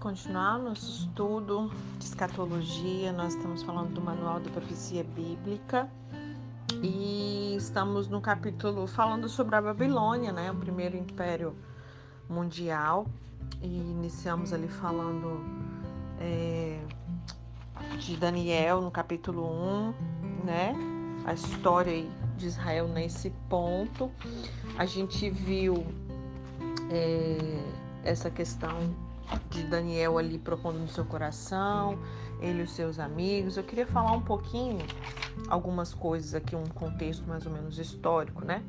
[0.00, 3.12] continuar nosso estudo de escatologia.
[3.12, 5.90] Nós estamos falando do Manual da Profecia Bíblica
[6.82, 10.50] e estamos no capítulo falando sobre a Babilônia, né?
[10.50, 11.54] O primeiro império
[12.30, 13.06] mundial.
[13.60, 15.44] E iniciamos ali falando
[16.18, 16.80] é,
[17.98, 19.94] de Daniel no capítulo 1,
[20.46, 20.74] né?
[21.26, 22.06] A história
[22.38, 24.10] de Israel nesse ponto.
[24.78, 25.86] A gente viu
[26.90, 27.62] é,
[28.02, 29.09] essa questão
[29.50, 31.98] de Daniel ali propondo no seu coração,
[32.40, 33.56] ele e os seus amigos.
[33.56, 34.78] Eu queria falar um pouquinho,
[35.48, 38.62] algumas coisas aqui, um contexto mais ou menos histórico, né?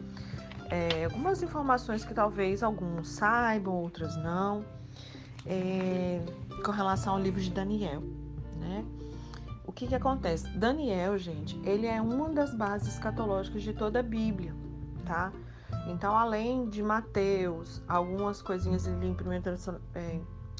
[0.69, 4.63] É, algumas informações que talvez alguns saibam, outras não,
[5.45, 6.21] é,
[6.63, 8.01] com relação ao livro de Daniel,
[8.57, 8.85] né?
[9.65, 10.47] O que que acontece?
[10.57, 14.53] Daniel, gente, ele é uma das bases escatológicas de toda a Bíblia,
[15.05, 15.31] tá?
[15.87, 19.15] Então, além de Mateus, algumas coisinhas ali em 1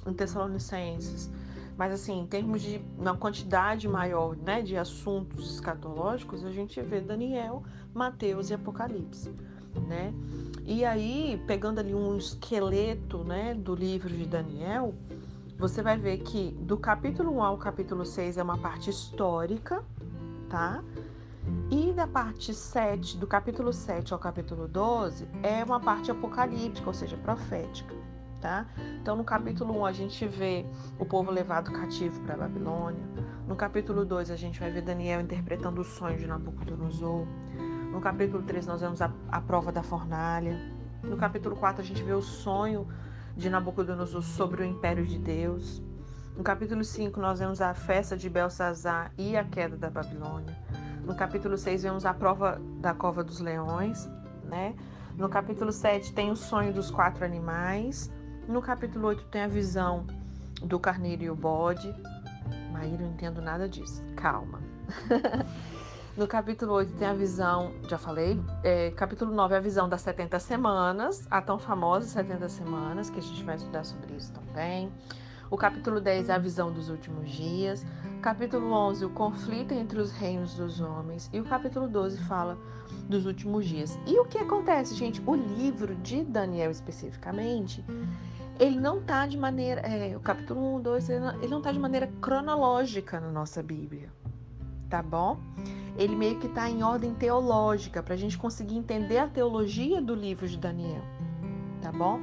[0.05, 1.29] em Tessalonicenses.
[1.77, 6.99] Mas assim, em termos de uma quantidade maior né, de assuntos escatológicos, a gente vê
[6.99, 7.63] Daniel,
[7.93, 9.33] Mateus e Apocalipse.
[9.87, 10.13] Né?
[10.65, 14.93] E aí, pegando ali um esqueleto né, do livro de Daniel,
[15.57, 19.83] você vai ver que do capítulo 1 ao capítulo 6 é uma parte histórica,
[20.49, 20.83] tá?
[21.71, 26.93] E da parte 7, do capítulo 7 ao capítulo 12, é uma parte apocalíptica, ou
[26.93, 28.00] seja, profética
[28.41, 28.65] tá?
[28.99, 30.65] Então, no capítulo 1, a gente vê
[30.99, 33.03] o povo levado cativo para a Babilônia.
[33.47, 37.25] No capítulo 2, a gente vai ver Daniel interpretando o sonho de Nabucodonosor.
[37.91, 40.59] No capítulo 3, nós vemos a, a prova da fornalha.
[41.03, 42.87] No capítulo 4, a gente vê o sonho
[43.37, 45.81] de Nabucodonosor sobre o império de Deus.
[46.35, 50.57] No capítulo 5, nós vemos a festa de Belsazar e a queda da Babilônia.
[51.05, 54.09] No capítulo 6, vemos a prova da cova dos leões,
[54.45, 54.75] né?
[55.17, 58.11] No capítulo 7 tem o sonho dos quatro animais.
[58.47, 60.05] No capítulo 8 tem a visão
[60.63, 61.93] do carneiro e o bode.
[62.71, 64.03] Maíra, não entendo nada disso.
[64.15, 64.59] Calma.
[66.17, 70.01] no capítulo 8 tem a visão, já falei, é, capítulo 9 é a visão das
[70.01, 74.91] 70 semanas, a tão famosa 70 semanas, que a gente vai estudar sobre isso também.
[75.51, 77.85] O capítulo 10 é a visão dos últimos dias.
[78.21, 81.29] Capítulo 11, o conflito entre os reinos dos homens.
[81.33, 82.57] E o capítulo 12 fala
[83.09, 83.99] dos últimos dias.
[84.07, 85.21] E o que acontece, gente?
[85.25, 87.83] O livro de Daniel especificamente,
[88.61, 89.81] ele não está de maneira.
[89.81, 94.13] É, o capítulo 1, 2, ele não está de maneira cronológica na nossa Bíblia.
[94.87, 95.39] Tá bom?
[95.97, 100.13] Ele meio que está em ordem teológica, para a gente conseguir entender a teologia do
[100.13, 101.01] livro de Daniel.
[101.81, 102.19] Tá bom?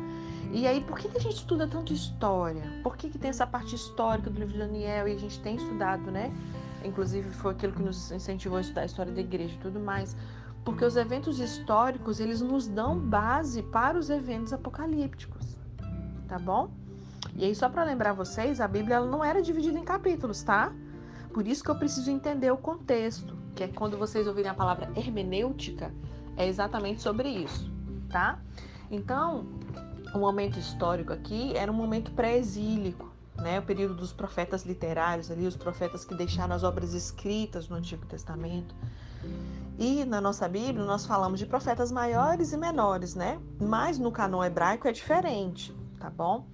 [0.52, 2.62] E aí, por que, que a gente estuda tanto história?
[2.84, 5.56] Por que, que tem essa parte histórica do livro de Daniel e a gente tem
[5.56, 6.32] estudado, né?
[6.84, 10.16] Inclusive, foi aquilo que nos incentivou a estudar a história da igreja e tudo mais.
[10.64, 15.57] Porque os eventos históricos, eles nos dão base para os eventos apocalípticos
[16.28, 16.70] tá bom?
[17.34, 20.72] E aí, só para lembrar vocês, a Bíblia não era dividida em capítulos, tá?
[21.32, 24.90] Por isso que eu preciso entender o contexto, que é quando vocês ouvirem a palavra
[24.96, 25.92] hermenêutica,
[26.36, 27.70] é exatamente sobre isso,
[28.08, 28.40] tá?
[28.90, 29.46] Então,
[30.14, 33.58] o momento histórico aqui era um momento pré-exílico, né?
[33.58, 38.04] O período dos profetas literários ali, os profetas que deixaram as obras escritas no Antigo
[38.06, 38.74] Testamento.
[39.78, 43.38] E na nossa Bíblia nós falamos de profetas maiores e menores, né?
[43.60, 46.46] Mas no canon hebraico é diferente tá bom?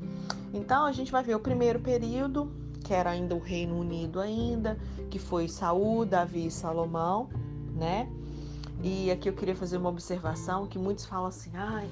[0.53, 4.79] Então a gente vai ver o primeiro período, que era ainda o Reino Unido ainda,
[5.11, 7.29] que foi Saul, Davi e Salomão,
[7.75, 8.09] né?
[8.83, 11.89] E aqui eu queria fazer uma observação que muitos falam assim, ai,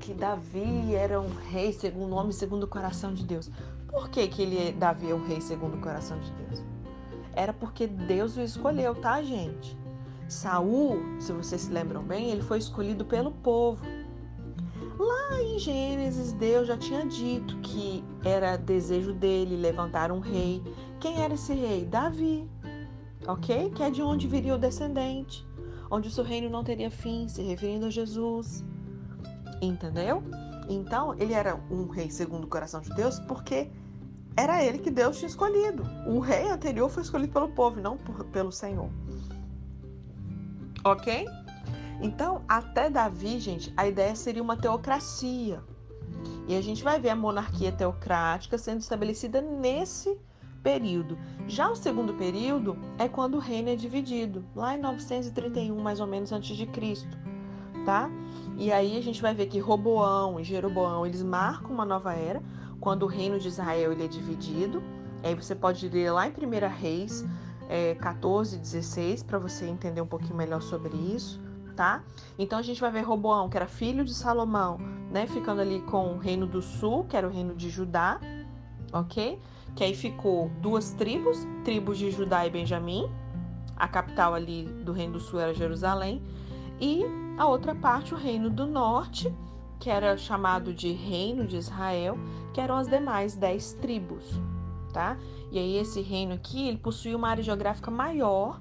[0.00, 3.50] que Davi era um rei segundo o homem segundo o coração de Deus.
[3.88, 6.62] Por que, que ele, Davi é um rei segundo o coração de Deus?
[7.32, 9.76] Era porque Deus o escolheu, tá, gente?
[10.28, 13.84] Saul, se vocês se lembram bem, ele foi escolhido pelo povo.
[15.30, 20.62] Lá em Gênesis, Deus já tinha dito que era desejo dele levantar um rei.
[21.00, 21.84] Quem era esse rei?
[21.84, 22.48] Davi.
[23.26, 23.70] Ok?
[23.70, 25.46] Que é de onde viria o descendente,
[25.90, 28.62] onde o seu reino não teria fim, se referindo a Jesus.
[29.62, 30.22] Entendeu?
[30.68, 33.70] Então, ele era um rei segundo o coração de Deus porque
[34.36, 35.84] era ele que Deus tinha escolhido.
[36.06, 38.90] O rei anterior foi escolhido pelo povo, não por, pelo Senhor.
[40.84, 41.26] Ok?
[42.00, 45.62] Então, até Davi, gente, a ideia seria uma teocracia.
[46.46, 50.18] E a gente vai ver a monarquia teocrática sendo estabelecida nesse
[50.62, 51.18] período.
[51.46, 56.06] Já o segundo período é quando o reino é dividido, lá em 931, mais ou
[56.06, 57.18] menos antes de Cristo,
[57.84, 58.10] tá?
[58.56, 62.42] E aí a gente vai ver que Roboão e Jeroboão, eles marcam uma nova era,
[62.80, 64.82] quando o reino de Israel ele é dividido.
[65.22, 67.24] Aí você pode ler lá em 1 Reis
[67.68, 71.43] é, 14, 16, para você entender um pouquinho melhor sobre isso
[71.74, 72.02] tá?
[72.38, 74.78] Então a gente vai ver Roboão, que era filho de Salomão,
[75.10, 78.20] né, ficando ali com o reino do sul, que era o reino de Judá,
[78.92, 79.38] ok?
[79.74, 83.10] Que aí ficou duas tribos, tribos de Judá e Benjamim,
[83.76, 86.22] a capital ali do Reino do Sul era Jerusalém,
[86.80, 87.04] e
[87.36, 89.32] a outra parte, o Reino do Norte,
[89.80, 92.16] que era chamado de Reino de Israel,
[92.52, 94.24] que eram as demais dez tribos,
[94.92, 95.16] tá?
[95.50, 98.60] E aí esse reino aqui, ele possuía uma área geográfica maior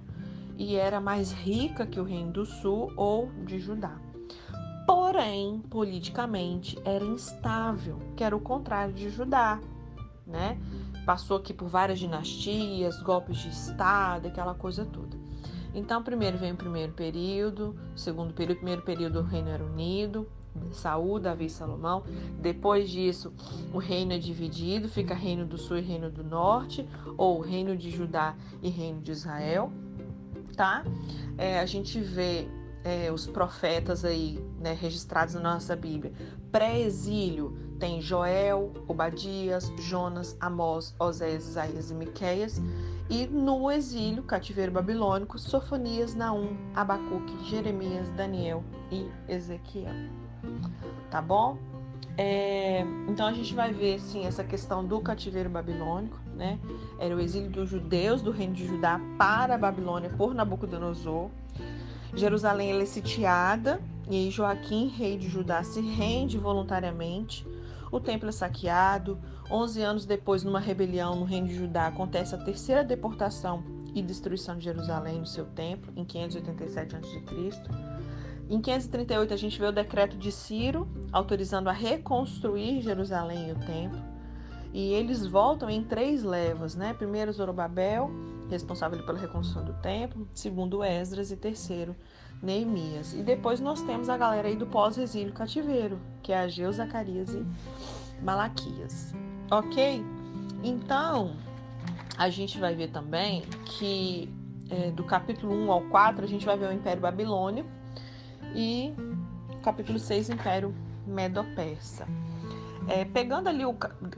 [0.63, 3.99] e era mais rica que o Reino do Sul ou de Judá.
[4.87, 9.59] Porém, politicamente era instável, que era o contrário de Judá,
[10.25, 10.57] né?
[11.05, 15.17] Passou aqui por várias dinastias, golpes de estado, aquela coisa toda.
[15.73, 20.27] Então, primeiro vem o primeiro período, segundo período, primeiro período o reino era unido,
[20.71, 22.03] Saúl, Davi e Salomão.
[22.39, 23.33] Depois disso,
[23.73, 26.87] o reino é dividido, fica reino do sul e reino do norte,
[27.17, 29.71] ou reino de Judá e reino de Israel,
[30.55, 30.83] tá?
[31.37, 32.47] É, a gente vê
[32.83, 36.13] é, os profetas aí, né, registrados na nossa Bíblia.
[36.51, 42.61] Pré-exílio tem Joel, Obadias, Jonas, Amós, Osés, Isaías e Miqueias.
[43.09, 49.93] E no exílio, cativeiro babilônico, Sofonias, Naum, Abacuque, Jeremias, Daniel e Ezequiel.
[51.09, 51.57] Tá bom?
[52.17, 56.59] É, então a gente vai ver assim essa questão do cativeiro babilônico, né?
[56.99, 61.29] Era o exílio dos judeus do reino de Judá para a Babilônia por Nabucodonosor.
[62.15, 67.45] Jerusalém é sitiada e Joaquim, rei de Judá, se rende voluntariamente.
[67.91, 69.19] O templo é saqueado.
[69.49, 73.63] Onze anos depois, numa rebelião no reino de Judá, acontece a terceira deportação
[73.93, 77.23] e destruição de Jerusalém no seu templo, em 587 a.C.
[78.49, 83.59] Em 538 a gente vê o decreto de Ciro autorizando a reconstruir Jerusalém e o
[83.59, 84.12] templo.
[84.73, 86.93] E eles voltam em três levas, né?
[86.93, 88.09] Primeiro Zorobabel,
[88.49, 91.95] responsável pela reconstrução do templo, segundo Esdras e terceiro
[92.41, 93.13] Neemias.
[93.13, 97.45] E depois nós temos a galera aí do pós-exílio cativeiro, que é Ageu, Zacarias e
[98.21, 99.13] Malaquias.
[99.51, 100.03] OK?
[100.63, 101.35] Então,
[102.17, 104.27] a gente vai ver também que
[104.69, 107.65] é, do capítulo 1 ao 4, a gente vai ver o Império Babilônio,
[108.55, 108.93] e
[109.61, 110.73] capítulo 6, Império
[111.05, 112.07] Medo-Persa.
[112.87, 113.75] É, pegando ali o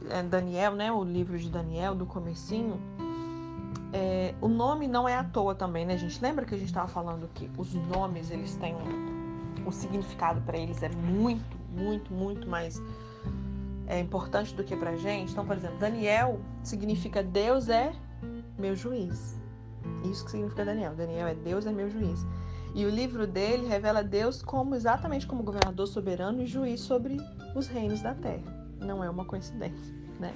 [0.09, 2.79] é, Daniel, né, o livro de Daniel, do comecinho,
[3.93, 6.21] é, o nome não é à toa também, né, gente?
[6.21, 10.57] Lembra que a gente estava falando que os nomes, eles têm um, um significado para
[10.57, 12.81] eles é muito, muito, muito mais
[13.87, 15.31] é, importante do que pra gente.
[15.31, 17.93] Então, por exemplo, Daniel significa Deus é
[18.57, 19.39] meu juiz.
[20.03, 20.95] Isso que significa Daniel.
[20.95, 22.25] Daniel é Deus é meu juiz.
[22.73, 27.17] E o livro dele revela Deus como exatamente como governador soberano e juiz sobre
[27.55, 28.54] os reinos da terra.
[28.85, 30.33] Não é uma coincidência, né?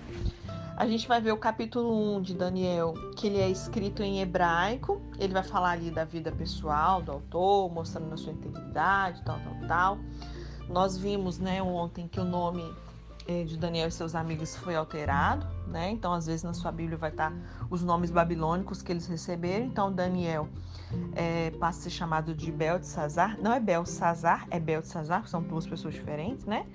[0.76, 5.02] A gente vai ver o capítulo 1 de Daniel, que ele é escrito em hebraico.
[5.20, 9.68] Ele vai falar ali da vida pessoal do autor, mostrando a sua integridade, tal, tal,
[9.68, 9.98] tal.
[10.70, 12.64] Nós vimos, né, ontem que o nome
[13.46, 15.92] de Daniel e seus amigos foi alterado, né?
[15.92, 17.32] Então, às vezes na sua Bíblia vai estar
[17.70, 19.66] os nomes babilônicos que eles receberam.
[19.66, 20.48] Então, Daniel
[21.16, 23.38] é, passa a ser chamado de Beltesazar.
[23.40, 26.66] Não é Belsazar, é Beltesazar, são duas pessoas diferentes, né?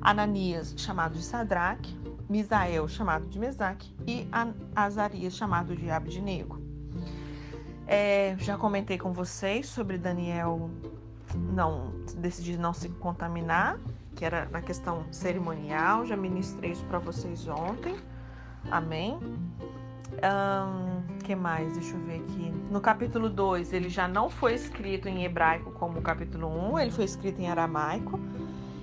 [0.00, 2.00] Ananias, chamado de Sadraque.
[2.28, 3.94] Misael, chamado de Mesaque.
[4.06, 4.28] E
[4.74, 6.60] Azarias, chamado de Abednego.
[7.86, 10.70] É, já comentei com vocês sobre Daniel
[11.34, 13.78] não decidir não se contaminar,
[14.14, 16.06] que era na questão cerimonial.
[16.06, 17.96] Já ministrei isso para vocês ontem.
[18.70, 19.18] Amém.
[20.12, 21.72] Um, que mais?
[21.72, 22.52] Deixa eu ver aqui.
[22.70, 26.78] No capítulo 2, ele já não foi escrito em hebraico como o capítulo 1, um,
[26.78, 28.20] ele foi escrito em aramaico.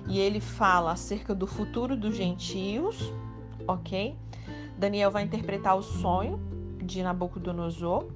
[0.08, 3.12] E ele fala acerca do futuro dos gentios,
[3.66, 4.16] ok?
[4.76, 6.40] Daniel vai interpretar o sonho
[6.82, 8.08] de Nabucodonosor.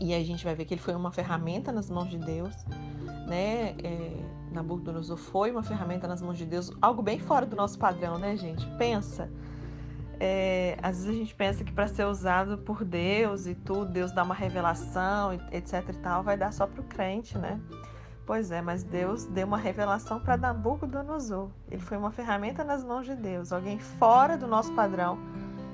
[0.00, 2.54] E a gente vai ver que ele foi uma ferramenta nas mãos de Deus,
[3.26, 3.74] né?
[3.82, 4.16] É,
[4.52, 8.36] Nabucodonosor foi uma ferramenta nas mãos de Deus, algo bem fora do nosso padrão, né,
[8.36, 8.66] gente?
[8.76, 9.28] Pensa
[10.24, 14.12] é, às vezes a gente pensa que para ser usado por Deus e tudo, Deus
[14.12, 17.60] dá uma revelação, etc e tal, vai dar só para o crente, né?
[18.24, 21.48] Pois é, mas Deus deu uma revelação para Nabucodonosor.
[21.68, 23.52] Ele foi uma ferramenta nas mãos de Deus.
[23.52, 25.18] Alguém fora do nosso padrão,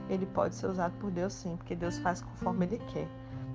[0.08, 3.06] ele pode ser usado por Deus sim, porque Deus faz conforme ele quer.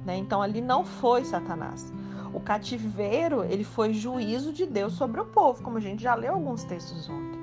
[0.05, 0.17] Né?
[0.17, 1.91] Então ali não foi Satanás.
[2.33, 6.33] O cativeiro, ele foi juízo de Deus sobre o povo, como a gente já leu
[6.33, 7.39] alguns textos ontem.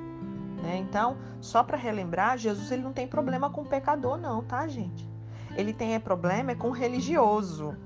[0.62, 0.76] Né?
[0.78, 5.08] Então, só para relembrar, Jesus ele não tem problema com pecador, não, tá, gente?
[5.56, 7.76] Ele tem é, problema é com religioso,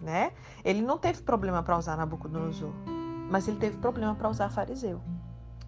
[0.00, 0.32] né?
[0.64, 2.70] Ele não teve problema para usar Nabucodonosor,
[3.30, 5.00] mas ele teve problema para usar fariseu.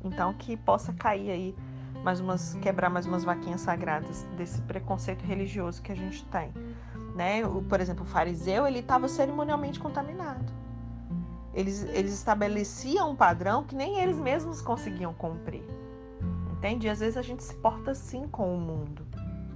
[0.02, 1.56] Então, que possa cair aí
[2.02, 6.52] mais umas quebrar mais umas vaquinhas sagradas desse preconceito religioso que a gente tem,
[7.14, 7.44] né?
[7.44, 10.65] O, por exemplo, o fariseu ele estava cerimonialmente contaminado.
[11.56, 15.64] Eles, eles estabeleciam um padrão que nem eles mesmos conseguiam cumprir
[16.66, 16.86] entende?
[16.86, 19.06] E às vezes a gente se porta assim com o mundo,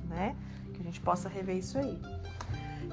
[0.08, 0.36] né?
[0.72, 2.00] Que a gente possa rever isso aí.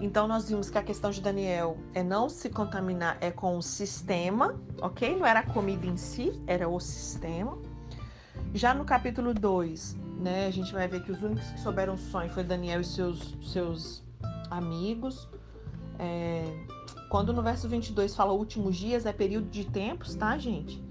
[0.02, 3.62] Então nós vimos que a questão de Daniel é não se contaminar é com o
[3.62, 5.16] sistema, ok?
[5.16, 7.58] Não era a comida em si, era o sistema.
[8.54, 11.98] Já no capítulo 2, né, a gente vai ver que os únicos que souberam o
[11.98, 14.04] sonho foi Daniel e seus, seus
[14.50, 15.28] amigos.
[16.00, 16.44] É,
[17.10, 20.84] quando no verso 22 fala últimos dias, é período de tempos, tá, gente?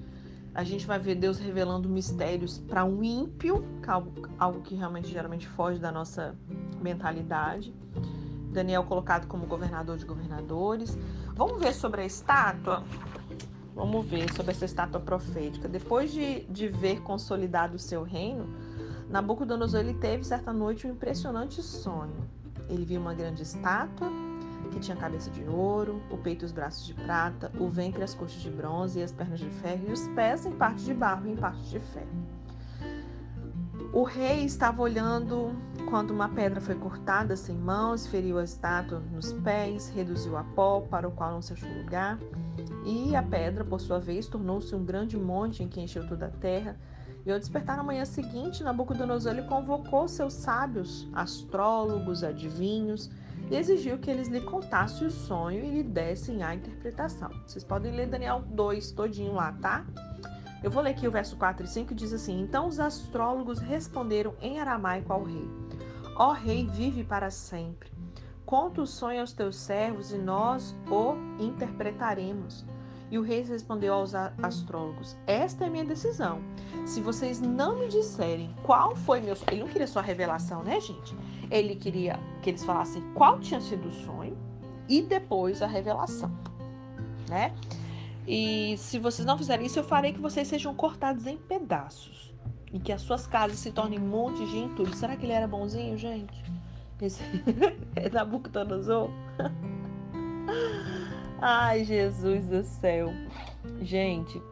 [0.55, 5.47] A gente vai ver Deus revelando mistérios para um ímpio, algo, algo que realmente geralmente
[5.47, 6.35] foge da nossa
[6.81, 7.75] mentalidade.
[8.51, 10.97] Daniel colocado como governador de governadores.
[11.35, 12.83] Vamos ver sobre a estátua?
[13.75, 15.69] Vamos ver sobre essa estátua profética.
[15.69, 18.47] Depois de, de ver consolidado o seu reino,
[19.11, 22.17] Nabucodonosor ele teve certa noite um impressionante sonho.
[22.71, 24.11] Ele viu uma grande estátua
[24.69, 28.05] que tinha cabeça de ouro, o peito e os braços de prata, o ventre e
[28.05, 30.95] as coxas de bronze e as pernas de ferro e os pés em parte de
[30.95, 32.37] barro e em parte de ferro.
[33.93, 35.53] O rei estava olhando
[35.89, 40.81] quando uma pedra foi cortada sem mãos, feriu a estátua nos pés, reduziu a pó,
[40.81, 42.19] para o qual não se achou lugar.
[42.85, 46.31] E a pedra, por sua vez, tornou-se um grande monte em que encheu toda a
[46.31, 46.77] terra.
[47.25, 53.11] E ao despertar na manhã seguinte, Nabucodonosor ele convocou seus sábios, astrólogos, adivinhos,
[53.51, 57.31] e exigiu que eles lhe contassem o sonho e lhe dessem a interpretação.
[57.47, 59.87] Vocês podem ler Daniel 2 todinho lá, tá?
[60.63, 64.35] Eu vou ler aqui o verso 4 e 5 diz assim: Então os astrólogos responderam
[64.41, 65.49] em aramaico ao rei:
[66.17, 67.91] Ó rei, vive para sempre.
[68.45, 72.65] Conta o sonho aos teus servos e nós o interpretaremos.
[73.11, 76.41] E o rei respondeu aos astrólogos: Esta é minha decisão.
[76.85, 80.63] Se vocês não me disserem qual foi meu sonho, ele não queria só a revelação,
[80.63, 81.17] né, gente?
[81.51, 84.37] Ele queria que eles falassem qual tinha sido o sonho
[84.89, 86.31] e depois a revelação,
[87.29, 87.53] né?
[88.27, 92.35] E se vocês não fizerem isso, eu farei que vocês sejam cortados em pedaços.
[92.73, 94.95] E que as suas casas se tornem montes de entulho.
[94.95, 96.45] Será que ele era bonzinho, gente?
[97.01, 97.23] Esse
[97.95, 99.09] é Nabucodonosor?
[101.41, 103.13] Ai, Jesus do céu.
[103.81, 104.43] Gente,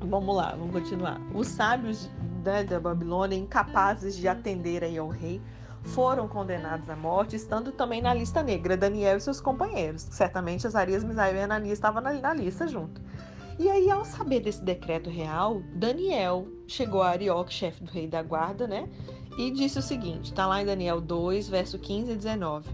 [0.00, 1.20] vamos lá, vamos continuar.
[1.34, 2.10] Os sábios
[2.44, 5.40] né, da Babilônia, incapazes de atender aí ao rei,
[5.94, 10.02] foram condenados à morte, estando também na lista negra Daniel e seus companheiros.
[10.02, 13.00] Certamente Azarias, Misael e Ananias estavam na, na lista junto.
[13.58, 18.22] E aí, ao saber desse decreto real, Daniel chegou a Arioque, chefe do rei da
[18.22, 18.88] guarda, né?
[19.36, 22.70] E disse o seguinte: está lá em Daniel 2, verso 15 e 19.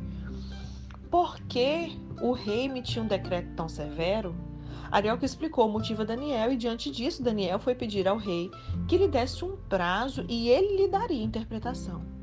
[1.11, 4.35] Por que o rei emitiu um decreto tão severo?
[4.91, 8.51] Arioque explicou o motivo a Daniel e, diante disso, Daniel foi pedir ao rei
[8.87, 12.14] que lhe desse um prazo e ele lhe daria interpretação.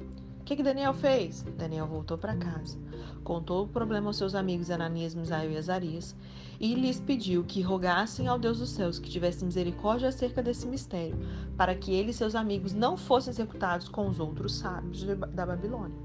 [0.52, 1.44] Que, que Daniel fez?
[1.58, 2.78] Daniel voltou para casa,
[3.24, 6.14] contou o problema aos seus amigos Ananias, Misael e Azarias
[6.60, 11.18] e lhes pediu que rogassem ao Deus dos céus que tivesse misericórdia acerca desse mistério,
[11.56, 15.98] para que ele e seus amigos não fossem executados com os outros sábios da Babilônia.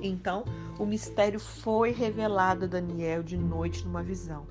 [0.00, 0.44] Então,
[0.78, 4.46] o mistério foi revelado a Daniel de noite numa visão.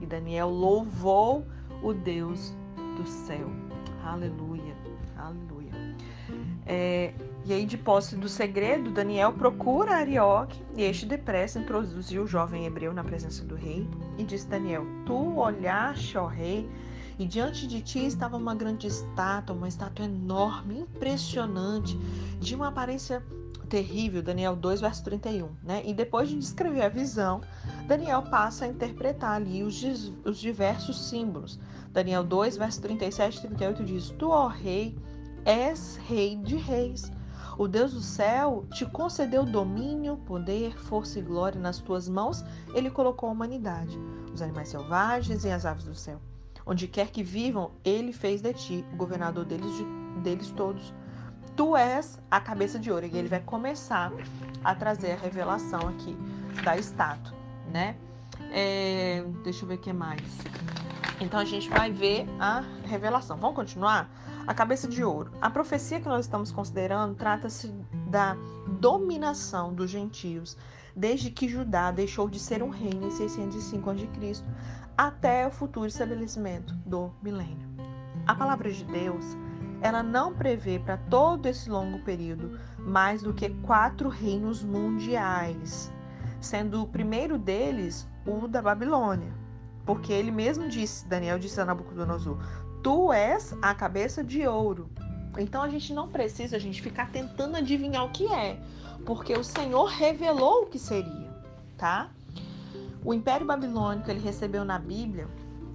[0.00, 1.44] E Daniel louvou
[1.82, 2.54] o Deus
[2.96, 3.50] do céu.
[4.04, 4.76] Aleluia,
[5.16, 5.72] aleluia.
[6.64, 7.12] É,
[7.44, 12.66] e aí, de posse do segredo, Daniel procura Arioque e este depressa introduziu o jovem
[12.66, 16.70] hebreu na presença do rei e disse: Daniel, tu olhaste, ó rei,
[17.18, 21.98] e diante de ti estava uma grande estátua, uma estátua enorme, impressionante,
[22.38, 23.20] de uma aparência
[23.68, 24.22] terrível.
[24.22, 25.48] Daniel 2, verso 31.
[25.64, 25.82] Né?
[25.84, 27.40] E depois de descrever a visão,
[27.88, 29.82] Daniel passa a interpretar ali os,
[30.24, 31.58] os diversos símbolos.
[31.90, 34.96] Daniel 2, verso 37 e 38 diz: Tu, ó rei,
[35.44, 37.10] és rei de reis
[37.58, 42.44] o Deus do céu te concedeu domínio, poder, força e glória nas tuas mãos.
[42.74, 43.98] Ele colocou a humanidade,
[44.32, 46.20] os animais selvagens e as aves do céu.
[46.64, 49.84] Onde quer que vivam, ele fez de ti o governador deles, de,
[50.20, 50.94] deles todos.
[51.56, 53.06] Tu és a cabeça de ouro.
[53.06, 54.12] E ele vai começar
[54.64, 56.16] a trazer a revelação aqui
[56.64, 57.36] da estátua,
[57.70, 57.96] né?
[58.52, 60.22] É, deixa eu ver o que mais.
[61.20, 63.36] Então a gente vai ver a revelação.
[63.36, 64.10] Vamos continuar?
[64.46, 65.30] A cabeça de ouro.
[65.40, 67.68] A profecia que nós estamos considerando trata-se
[68.08, 68.36] da
[68.80, 70.56] dominação dos gentios,
[70.96, 74.42] desde que Judá deixou de ser um reino em 605 a.C.
[74.96, 77.68] até o futuro estabelecimento do milênio.
[78.26, 79.24] A palavra de Deus,
[79.80, 85.92] ela não prevê para todo esse longo período mais do que quatro reinos mundiais,
[86.40, 89.32] sendo o primeiro deles o da Babilônia.
[89.84, 92.38] Porque ele mesmo disse, Daniel disse a Nabucodonosor:
[92.82, 94.90] Tu és a cabeça de ouro.
[95.38, 98.60] Então a gente não precisa a gente ficar tentando adivinhar o que é,
[99.06, 101.30] porque o Senhor revelou o que seria,
[101.78, 102.10] tá?
[103.04, 105.28] O Império Babilônico ele recebeu na Bíblia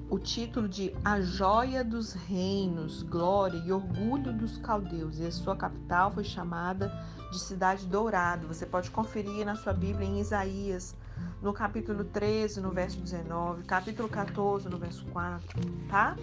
[0.09, 5.55] o título de A Joia dos Reinos, Glória e Orgulho dos Caldeus, e a sua
[5.55, 6.91] capital foi chamada
[7.29, 8.47] de Cidade Dourada.
[8.47, 10.95] Você pode conferir na sua Bíblia em Isaías,
[11.41, 15.45] no capítulo 13, no verso 19, capítulo 14, no verso 4,
[15.89, 16.15] tá?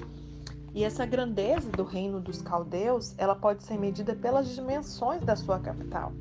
[0.75, 5.61] E essa grandeza do reino dos caldeus, ela pode ser medida pelas dimensões da sua
[5.61, 6.13] capital.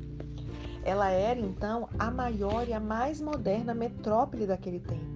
[0.84, 5.14] Ela era então a maior e a mais moderna metrópole daquele tempo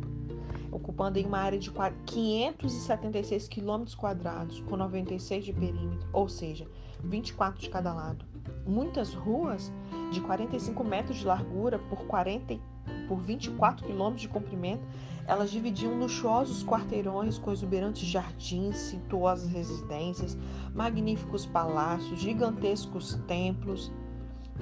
[0.71, 6.66] ocupando em uma área de 576 quilômetros quadrados, com 96 de perímetro, ou seja,
[7.02, 8.25] 24 de cada lado.
[8.66, 9.73] Muitas ruas
[10.12, 12.59] de 45 metros de largura por, 40,
[13.08, 14.86] por 24 quilômetros de comprimento,
[15.26, 20.36] elas dividiam luxuosos quarteirões com exuberantes jardins, suntuosas residências,
[20.74, 23.90] magníficos palácios, gigantescos templos.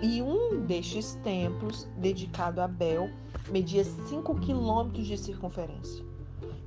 [0.02, 3.10] E um destes templos, dedicado a Bel,
[3.48, 6.04] media 5 quilômetros de circunferência.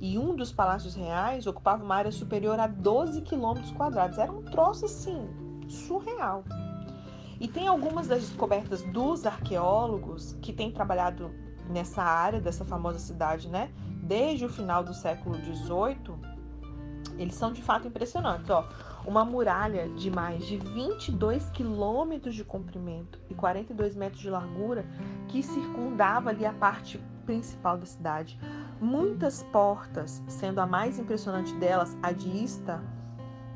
[0.00, 4.18] E um dos palácios reais ocupava uma área superior a 12 quilômetros quadrados.
[4.18, 5.28] Era um troço assim,
[5.68, 6.42] surreal.
[7.38, 11.30] E tem algumas das descobertas dos arqueólogos que têm trabalhado
[11.70, 13.70] nessa área dessa famosa cidade, né?
[14.02, 16.16] Desde o final do século XVIII,
[17.18, 18.50] eles são de fato impressionantes.
[18.50, 18.66] Ó,
[19.06, 24.84] uma muralha de mais de 22 quilômetros de comprimento e 42 metros de largura
[25.28, 28.38] que circundava ali a parte principal da cidade.
[28.80, 32.82] Muitas portas, sendo a mais impressionante delas a de Ista,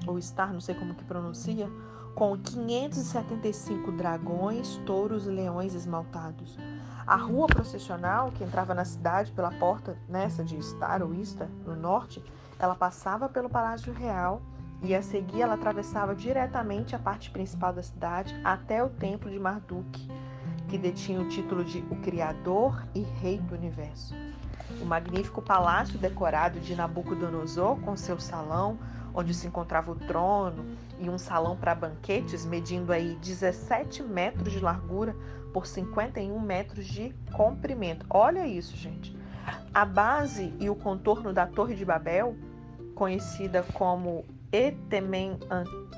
[0.07, 1.69] ou Star, não sei como que pronuncia,
[2.15, 6.57] com 575 dragões, touros e leões esmaltados.
[7.07, 11.77] A rua processional que entrava na cidade pela porta nessa de Star ou Ista, no
[11.77, 12.25] norte,
[12.59, 14.41] ela passava pelo Palácio Real
[14.83, 19.39] e a seguir ela atravessava diretamente a parte principal da cidade até o templo de
[19.39, 20.09] Marduk,
[20.67, 24.15] que detinha o título de o Criador e Rei do Universo.
[24.81, 28.79] O magnífico palácio decorado de Nabucodonosor, com seu salão,
[29.15, 30.65] onde se encontrava o trono,
[30.99, 35.17] e um salão para banquetes, medindo aí 17 metros de largura
[35.53, 38.05] por 51 metros de comprimento.
[38.11, 39.17] Olha isso, gente.
[39.73, 42.37] A base e o contorno da Torre de Babel,
[42.95, 44.25] conhecida como
[44.55, 45.37] Etemen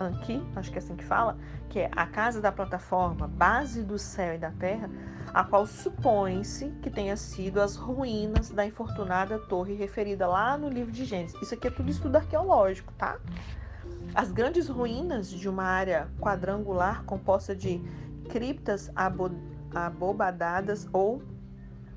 [0.01, 1.37] Anki, acho que é assim que fala,
[1.69, 4.89] que é a casa da plataforma, base do céu e da terra,
[5.35, 10.91] a qual supõe-se que tenha sido as ruínas da infortunada torre referida lá no livro
[10.91, 11.39] de Gênesis.
[11.43, 13.19] Isso aqui é tudo estudo arqueológico, tá?
[14.15, 17.83] As grandes ruínas de uma área quadrangular composta de
[18.31, 18.91] criptas
[19.75, 21.21] abobadadas ou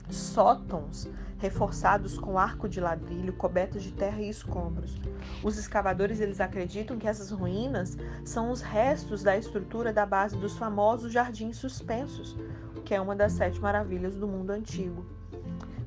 [0.09, 4.99] sótons reforçados com arco de ladrilho, cobertos de terra e escombros.
[5.43, 10.57] Os escavadores eles acreditam que essas ruínas são os restos da estrutura da base dos
[10.57, 12.37] famosos jardins suspensos,
[12.83, 15.05] que é uma das sete maravilhas do mundo antigo.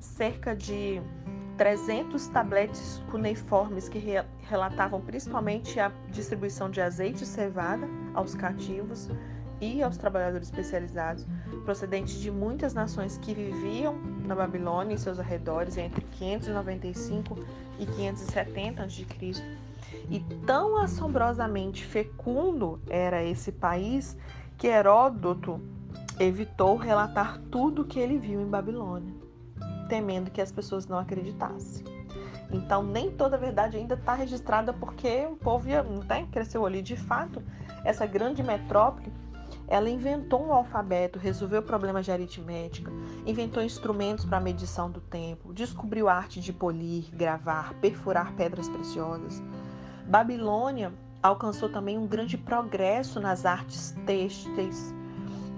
[0.00, 1.00] Cerca de
[1.58, 9.08] 300 tabletes cuneiformes que re relatavam principalmente a distribuição de azeite e cevada aos cativos
[9.60, 11.26] e aos trabalhadores especializados,
[11.64, 17.38] procedentes de muitas nações que viviam na Babilônia e seus arredores entre 595
[17.78, 19.06] e 570 a.C.
[20.10, 24.16] E tão assombrosamente fecundo era esse país
[24.56, 25.60] que Heródoto
[26.18, 29.12] evitou relatar tudo o que ele viu em Babilônia,
[29.88, 31.84] temendo que as pessoas não acreditassem.
[32.52, 36.82] Então, nem toda a verdade ainda está registrada porque o povo ia, tem, cresceu ali.
[36.82, 37.42] De fato,
[37.82, 39.10] essa grande metrópole
[39.68, 42.90] ela inventou um alfabeto, resolveu problemas de aritmética,
[43.24, 49.42] inventou instrumentos para medição do tempo, descobriu a arte de polir, gravar, perfurar pedras preciosas.
[50.06, 54.92] Babilônia alcançou também um grande progresso nas artes têxteis,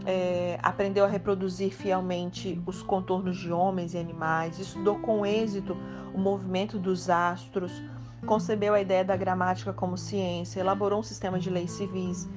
[0.07, 5.77] é, aprendeu a reproduzir fielmente os contornos de homens e animais, estudou com êxito
[6.13, 7.83] o movimento dos astros,
[8.27, 12.29] concebeu a ideia da gramática como ciência, elaborou um sistema de leis civis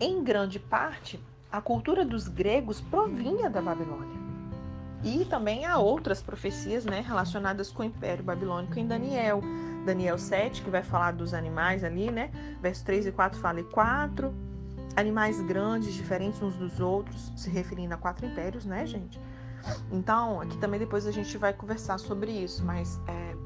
[0.00, 4.18] em grande parte, a cultura dos gregos provinha da Babilônia.
[5.04, 9.40] E também há outras profecias né, relacionadas com o Império Babilônico em Daniel.
[9.84, 12.30] Daniel 7, que vai falar dos animais ali, né?
[12.60, 14.34] Verso 3 e 4 fala: e quatro
[14.96, 19.20] animais grandes, diferentes uns dos outros, se referindo a quatro impérios, né, gente?
[19.92, 23.36] Então, aqui também depois a gente vai conversar sobre isso, mas é,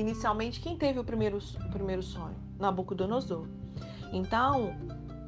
[0.00, 2.36] inicialmente, quem teve o primeiro, o primeiro sonho?
[2.58, 3.46] Nabucodonosor.
[4.12, 4.74] Então,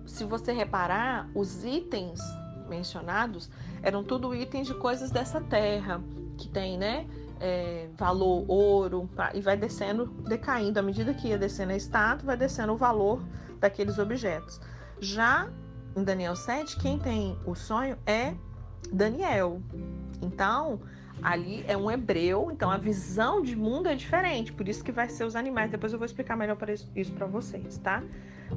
[0.06, 2.20] se você reparar, os itens
[2.68, 3.50] mencionados
[3.82, 6.02] eram tudo itens de coisas dessa terra,
[6.36, 7.06] que tem, né?
[7.38, 10.78] É, valor ouro, e vai descendo, decaindo.
[10.78, 13.22] À medida que ia descendo a estátua, vai descendo o valor
[13.60, 14.60] daqueles objetos.
[15.00, 15.48] Já
[15.94, 18.34] em Daniel 7, quem tem o sonho é
[18.92, 19.60] Daniel.
[20.22, 20.80] Então,
[21.22, 25.08] Ali é um hebreu, então a visão de mundo é diferente, por isso que vai
[25.08, 25.70] ser os animais.
[25.70, 26.56] Depois eu vou explicar melhor
[26.94, 28.02] isso para vocês, tá?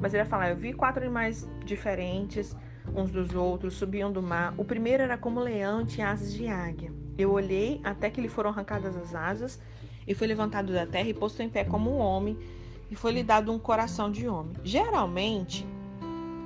[0.00, 2.54] Mas ele vai falar: eu vi quatro animais diferentes
[2.94, 4.54] uns dos outros, subiam do mar.
[4.56, 6.92] O primeiro era como leão, tinha asas de águia.
[7.16, 9.60] Eu olhei até que lhe foram arrancadas as asas
[10.06, 12.38] e foi levantado da terra e posto em pé como um homem
[12.90, 14.54] e foi lhe dado um coração de homem.
[14.64, 15.66] Geralmente,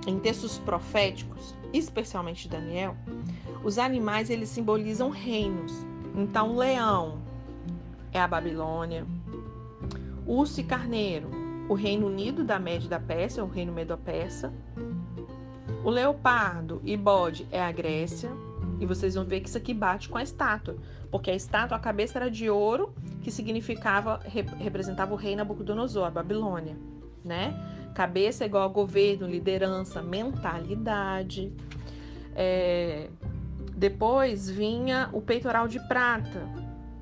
[0.06, 2.96] em textos proféticos, especialmente Daniel,
[3.62, 5.86] os animais eles simbolizam reinos.
[6.14, 7.18] Então, leão
[8.12, 9.04] é a Babilônia,
[10.26, 11.28] urso e carneiro,
[11.68, 14.52] o Reino Unido da Média da Pérsia, o Reino Medo-Persa.
[15.82, 18.30] O leopardo e bode é a Grécia.
[18.80, 20.76] E vocês vão ver que isso aqui bate com a estátua,
[21.10, 24.20] porque a estátua, a cabeça era de ouro, que significava,
[24.58, 26.76] representava o rei Nabucodonosor, a Babilônia,
[27.24, 27.54] né?
[27.94, 31.52] Cabeça é igual a governo, liderança, mentalidade.
[32.34, 33.08] É...
[33.76, 36.48] Depois vinha o peitoral de prata,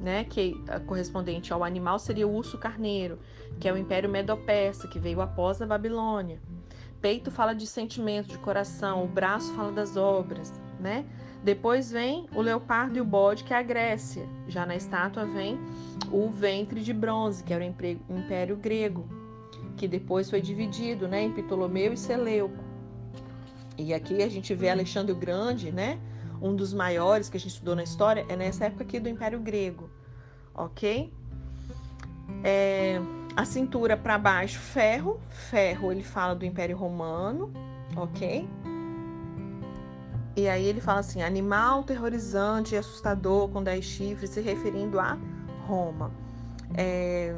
[0.01, 0.25] né?
[0.25, 3.19] Que é correspondente ao animal seria o urso carneiro,
[3.61, 6.41] que é o Império Medo-Persa, que veio após a Babilônia.
[7.01, 11.05] Peito fala de sentimento, de coração, o braço fala das obras, né?
[11.43, 14.29] Depois vem o leopardo e o bode, que é a Grécia.
[14.47, 15.59] Já na estátua vem
[16.11, 19.09] o ventre de bronze, que era o Império Grego,
[19.77, 22.63] que depois foi dividido né, em Ptolomeu e Seleuco.
[23.77, 25.99] E aqui a gente vê Alexandre o Grande, né?
[26.43, 29.39] Um dos maiores que a gente estudou na história, é nessa época aqui do Império
[29.39, 29.89] Grego,
[30.53, 31.13] ok?
[32.43, 33.01] É,
[33.37, 35.21] a cintura para baixo, ferro.
[35.31, 37.53] Ferro, ele fala do Império Romano,
[37.97, 38.49] ok?
[40.35, 45.17] E aí ele fala assim: animal terrorizante e assustador com dez chifres, se referindo a
[45.67, 46.11] Roma.
[46.75, 47.37] É...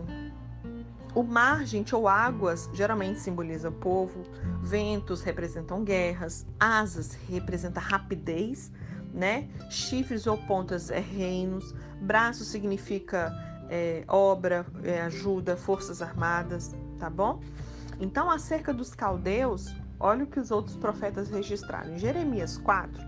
[1.15, 4.25] O mar, gente, ou águas, geralmente simboliza o povo.
[4.61, 6.45] Ventos representam guerras.
[6.59, 8.73] Asas representa rapidez,
[9.15, 9.49] né?
[9.71, 11.73] Chifres ou pontas é reinos.
[12.03, 13.33] Braço significa
[13.71, 17.41] é, obra, é, ajuda, forças armadas, tá bom?
[17.99, 21.95] Então, acerca dos caldeus, Olha o que os outros profetas registraram.
[21.95, 23.03] Em Jeremias 4,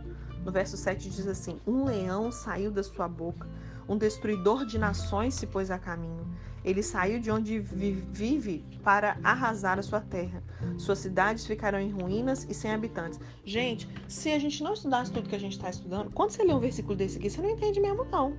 [0.44, 3.48] no verso 7 diz assim: Um leão saiu da sua boca,
[3.88, 6.26] um destruidor de nações se pôs a caminho.
[6.66, 10.42] Ele saiu de onde vive para arrasar a sua terra.
[10.76, 13.20] Suas cidades ficarão em ruínas e sem habitantes.
[13.44, 16.52] Gente, se a gente não estudasse tudo que a gente está estudando, quando você lê
[16.52, 18.36] um versículo desse aqui, você não entende mesmo, não.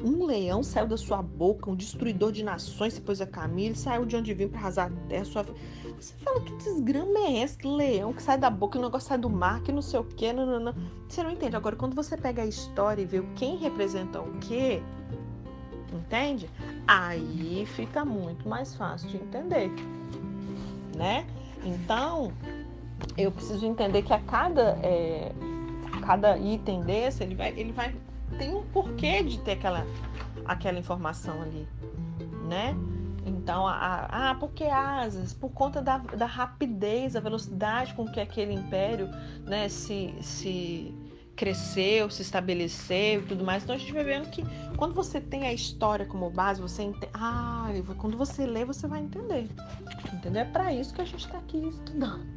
[0.00, 3.76] Um leão saiu da sua boca, um destruidor de nações se pôs a caminho, ele
[3.76, 5.24] saiu de onde vinha para arrasar a terra.
[5.24, 5.44] Sua...
[5.98, 7.58] Você fala que desgrama é esse?
[7.66, 10.32] Leão que sai da boca, o negócio sai do mar, que não sei o quê.
[10.32, 10.74] Não, não, não.
[11.08, 11.56] Você não entende.
[11.56, 14.80] Agora, quando você pega a história e vê quem representa o quê,
[15.96, 16.48] entende?
[16.86, 19.70] Aí fica muito mais fácil de entender,
[20.96, 21.26] né?
[21.64, 22.32] Então,
[23.16, 25.32] eu preciso entender que a cada, é,
[26.02, 27.94] cada item desse, ele vai, ele vai
[28.38, 29.86] tem um porquê de ter aquela,
[30.44, 31.66] aquela informação ali,
[32.48, 32.74] né?
[33.26, 35.32] Então, a, a, porque asas?
[35.32, 39.08] Por conta da, da rapidez, da velocidade com que aquele império
[39.44, 40.94] né, se, se
[41.34, 43.62] cresceu, se estabeleceu e tudo mais.
[43.62, 44.42] Então, a gente vai vendo que
[44.76, 47.10] quando você tem a história como base, você entende.
[47.14, 47.68] Ah,
[47.98, 49.48] quando você lê, você vai entender.
[50.12, 50.42] Entendeu?
[50.42, 52.24] É para isso que a gente está aqui estudando.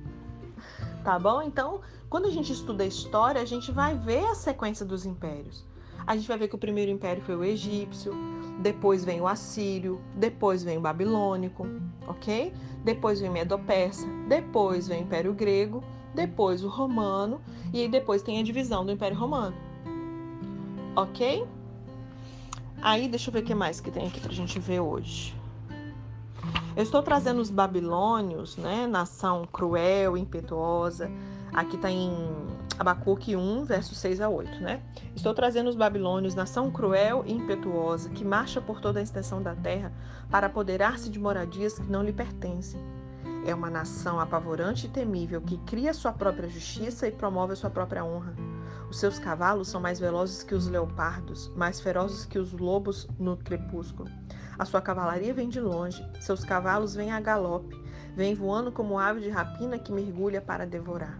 [1.03, 1.41] Tá bom?
[1.41, 1.79] Então,
[2.09, 5.63] quando a gente estuda a história, a gente vai ver a sequência dos impérios
[6.07, 8.13] a gente vai ver que o primeiro império foi o egípcio,
[8.61, 11.67] depois vem o assírio, depois vem o babilônico,
[12.07, 12.53] ok?
[12.85, 15.83] Depois vem o medo-persa, depois vem o império grego,
[16.17, 17.39] depois o romano
[17.71, 19.55] e depois tem a divisão do império romano,
[20.95, 21.47] ok?
[22.81, 25.35] Aí deixa eu ver o que mais que tem aqui pra gente ver hoje.
[26.75, 28.87] Eu estou trazendo os babilônios, né?
[28.87, 31.09] Nação cruel, impetuosa.
[31.53, 32.11] Aqui está em
[32.79, 34.81] Abacuque 1, versos 6 a 8, né?
[35.15, 39.55] Estou trazendo os babilônios, nação cruel e impetuosa, que marcha por toda a extensão da
[39.55, 39.91] terra
[40.29, 42.79] para apoderar-se de moradias que não lhe pertencem.
[43.47, 48.03] É uma nação apavorante e temível que cria sua própria justiça e promove sua própria
[48.03, 48.35] honra.
[48.89, 53.37] Os seus cavalos são mais velozes que os leopardos, mais ferozes que os lobos no
[53.37, 54.09] crepúsculo.
[54.59, 57.73] A sua cavalaria vem de longe, seus cavalos vêm a galope,
[58.17, 61.17] vêm voando como ave de rapina que mergulha para devorar.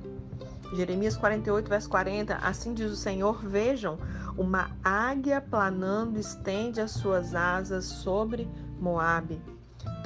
[0.74, 3.98] Jeremias 48, verso 40, assim diz o Senhor: Vejam,
[4.38, 8.50] uma águia planando estende as suas asas sobre
[8.82, 9.42] Moabe.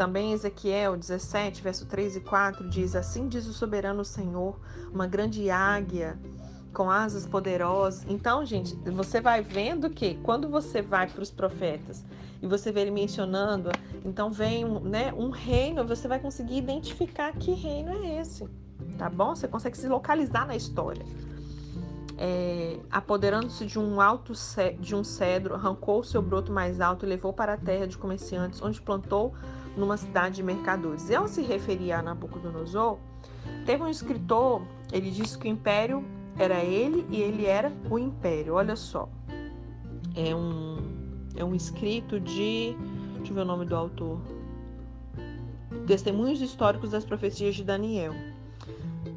[0.01, 4.59] Também Ezequiel 17, verso 3 e 4 diz: Assim diz o soberano Senhor,
[4.91, 6.17] uma grande águia
[6.73, 8.03] com asas poderosas.
[8.09, 12.03] Então, gente, você vai vendo que quando você vai para os profetas
[12.41, 13.69] e você vê ele mencionando,
[14.03, 18.49] então vem né, um reino, você vai conseguir identificar que reino é esse
[18.97, 19.35] tá bom?
[19.35, 21.05] Você consegue se localizar na história.
[22.17, 24.33] é, apoderando-se de um alto
[24.79, 27.99] de um cedro, arrancou o seu broto mais alto e levou para a terra de
[27.99, 29.33] comerciantes, onde plantou
[29.75, 31.09] numa cidade de mercadores.
[31.09, 32.97] E ao se referir a Nabucodonosor,
[33.65, 36.03] teve um escritor, ele disse que o império
[36.37, 38.55] era ele e ele era o império.
[38.55, 39.09] Olha só,
[40.15, 40.71] é um
[41.35, 42.75] é um escrito de,
[43.17, 44.19] deixa eu ver o nome do autor,
[45.87, 48.13] Testemunhos históricos das profecias de Daniel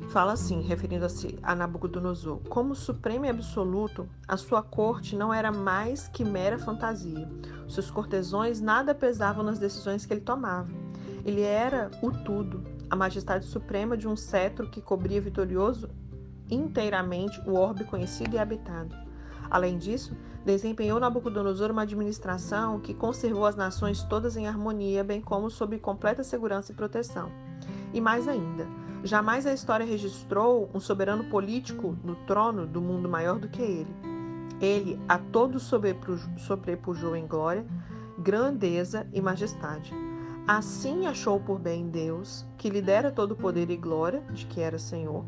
[0.08, 6.08] fala assim, referindo-se a Nabucodonosor: Como supremo e absoluto, a sua corte não era mais
[6.08, 7.28] que mera fantasia.
[7.68, 10.68] Seus cortesões nada pesavam nas decisões que ele tomava.
[11.24, 15.88] Ele era o tudo, a majestade suprema de um cetro que cobria vitorioso
[16.50, 18.94] inteiramente o orbe conhecido e habitado.
[19.50, 25.50] Além disso, desempenhou Nabucodonosor uma administração que conservou as nações todas em harmonia, bem como
[25.50, 27.30] sob completa segurança e proteção.
[27.92, 28.66] E mais ainda,
[29.04, 33.94] Jamais a história registrou um soberano político no trono do mundo maior do que ele.
[34.58, 35.70] Ele a todos
[36.38, 37.66] sobrepujou em glória,
[38.18, 39.92] grandeza e majestade.
[40.48, 44.62] Assim achou por bem Deus, que lhe dera todo o poder e glória, de que
[44.62, 45.22] era Senhor,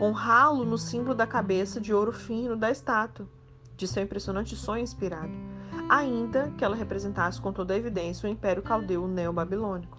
[0.00, 3.28] honrá-lo no símbolo da cabeça de ouro fino da estátua,
[3.76, 5.32] de seu impressionante sonho inspirado,
[5.88, 9.97] ainda que ela representasse com toda a evidência o império caldeu neobabilônico.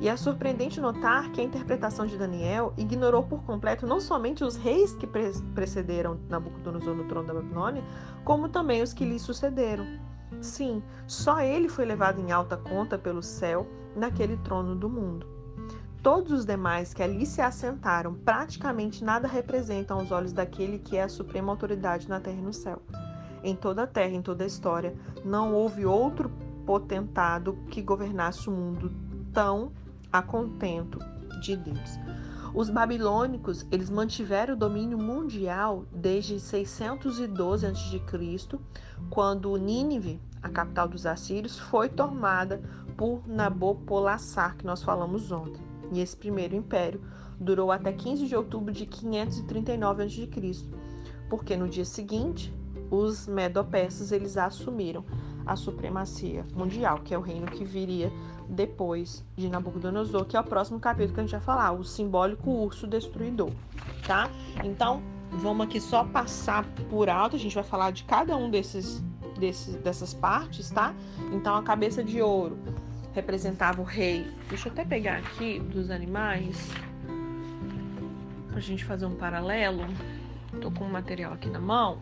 [0.00, 4.56] E é surpreendente notar que a interpretação de Daniel ignorou por completo não somente os
[4.56, 7.82] reis que pre precederam Nabucodonosor no trono da Babilônia,
[8.24, 9.86] como também os que lhe sucederam.
[10.40, 15.26] Sim, só ele foi levado em alta conta pelo céu naquele trono do mundo.
[16.02, 21.04] Todos os demais que ali se assentaram praticamente nada representam aos olhos daquele que é
[21.04, 22.82] a suprema autoridade na terra e no céu.
[23.42, 26.30] Em toda a terra, em toda a história, não houve outro
[26.66, 28.92] potentado que governasse o mundo
[29.32, 29.72] tão
[30.14, 31.00] a contento
[31.40, 31.98] de Deus.
[32.54, 38.58] Os babilônicos, eles mantiveram o domínio mundial desde 612 a.C.,
[39.10, 42.62] quando Nínive, a capital dos assírios, foi tomada
[42.96, 45.60] por Nabopolassar, que nós falamos ontem.
[45.92, 47.00] E esse primeiro império
[47.40, 50.28] durou até 15 de outubro de 539 a.C.,
[51.28, 52.54] porque no dia seguinte
[52.88, 55.04] os medo-persas eles assumiram
[55.44, 58.12] a supremacia mundial, que é o reino que viria
[58.48, 62.50] depois de Nabucodonosor, que é o próximo capítulo que a gente vai falar, o simbólico
[62.50, 63.50] urso destruidor,
[64.06, 64.30] tá?
[64.62, 69.02] Então, vamos aqui só passar por alto, a gente vai falar de cada um desses,
[69.38, 70.94] desses dessas partes, tá?
[71.32, 72.58] Então, a cabeça de ouro
[73.12, 74.26] representava o rei.
[74.48, 76.70] Deixa eu até pegar aqui dos animais
[78.48, 79.84] pra gente fazer um paralelo.
[80.60, 81.98] Tô com o material aqui na mão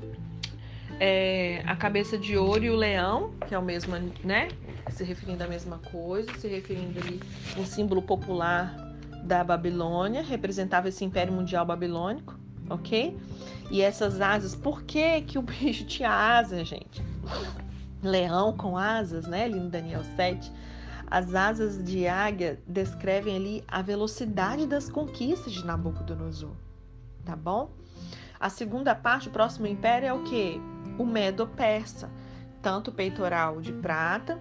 [1.05, 4.49] é, a cabeça de ouro e o leão, que é o mesmo, né?
[4.91, 7.21] Se referindo à mesma coisa, se referindo ali
[7.57, 8.75] um símbolo popular
[9.25, 13.17] da Babilônia, representava esse império mundial babilônico, ok?
[13.71, 17.03] E essas asas, por que que o bicho tinha asas, gente?
[18.03, 19.45] Leão com asas, né?
[19.45, 20.53] Ali no Daniel 7.
[21.07, 26.57] As asas de águia descrevem ali a velocidade das conquistas de Nabucodonosor,
[27.25, 27.71] tá bom?
[28.41, 30.61] A segunda parte, o próximo império é o que?
[30.99, 32.11] o Medo-Persa,
[32.61, 34.39] tanto peitoral de prata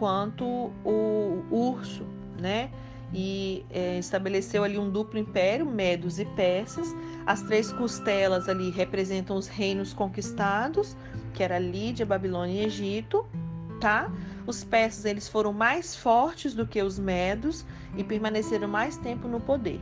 [0.00, 0.44] quanto
[0.82, 2.06] o urso,
[2.40, 2.70] né?
[3.12, 6.88] E é, estabeleceu ali um duplo império, Medos e Persas.
[7.26, 10.96] As três costelas ali representam os reinos conquistados,
[11.34, 13.26] que era Lídia, Babilônia e Egito,
[13.78, 14.10] tá?
[14.46, 19.38] Os persas eles foram mais fortes do que os medos e permaneceram mais tempo no
[19.38, 19.80] poder,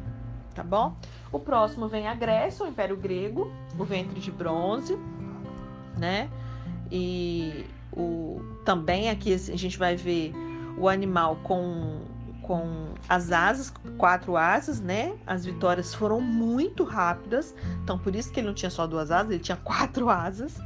[0.53, 0.97] tá bom?
[1.31, 4.99] O próximo vem a Grécia, o Império Grego, o ventre de bronze,
[5.97, 6.29] né?
[6.91, 7.67] E
[7.99, 10.33] o, também aqui a gente vai ver
[10.77, 12.01] o animal com,
[12.43, 15.15] com as asas, quatro asas, né?
[15.27, 19.33] As vitórias foram muito rápidas, então por isso que ele não tinha só duas asas,
[19.33, 20.57] ele tinha quatro asas,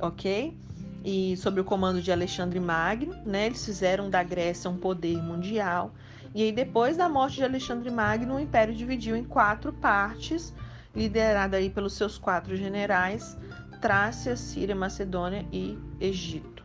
[0.00, 0.56] ok?
[1.04, 3.46] E sob o comando de Alexandre Magno, né?
[3.46, 5.94] Eles fizeram da Grécia um poder mundial.
[6.34, 10.52] E aí, depois da morte de Alexandre Magno, o império dividiu em quatro partes,
[10.94, 13.38] liderada aí pelos seus quatro generais,
[13.80, 16.55] Trácia, Síria, Macedônia e Egito,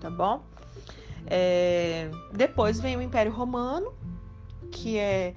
[0.00, 0.42] tá bom?
[1.26, 3.92] É, depois vem o Império Romano,
[4.70, 5.34] que é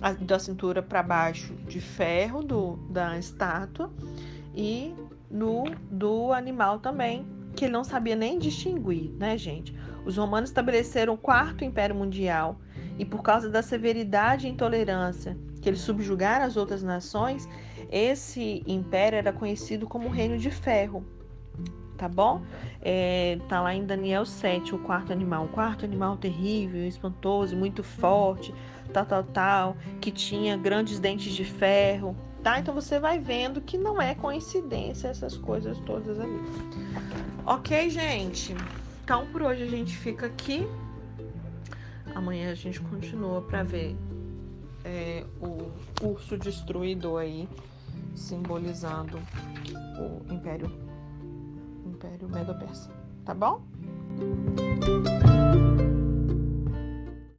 [0.00, 3.90] a, da cintura para baixo de ferro do, da estátua
[4.54, 4.94] e
[5.30, 9.74] no do animal também, que ele não sabia nem distinguir, né, gente?
[10.04, 12.58] Os romanos estabeleceram o quarto império mundial
[12.98, 17.48] e por causa da severidade e intolerância que eles subjugaram as outras nações,
[17.90, 21.04] esse império era conhecido como Reino de Ferro,
[22.00, 22.40] tá bom?
[22.80, 25.44] É, tá lá em Daniel 7, o quarto animal.
[25.44, 28.54] Um quarto animal terrível, espantoso, muito forte,
[28.90, 32.58] tal, tal, tal, que tinha grandes dentes de ferro, tá?
[32.58, 36.40] Então você vai vendo que não é coincidência essas coisas todas ali.
[37.44, 38.56] Ok, gente?
[39.04, 40.66] Então por hoje a gente fica aqui.
[42.14, 43.94] Amanhã a gente continua para ver
[44.86, 45.70] é, o
[46.02, 47.46] urso destruidor aí,
[48.14, 49.18] simbolizando
[49.98, 50.89] o Império,
[52.00, 52.90] Império Medo-Persa.
[53.26, 53.60] Tá bom?